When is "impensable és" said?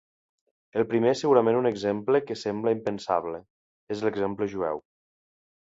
2.79-4.05